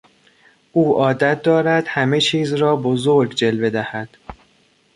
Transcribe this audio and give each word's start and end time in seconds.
او 0.71 0.97
عادت 1.01 1.41
دارد 1.41 1.85
همه 1.87 2.21
چیز 2.21 2.53
را 2.53 2.75
بزرگ 2.75 3.33
جلوه 3.35 3.69
دهد. 3.69 4.09